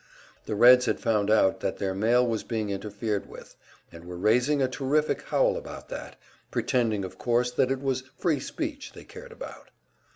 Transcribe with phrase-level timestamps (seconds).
[0.47, 3.55] The Reds had found out that their mail was being interfered with,
[3.91, 6.15] and were raising a terrific howl about that
[6.49, 9.69] pretending, of course, that it was "free speech" they cared about!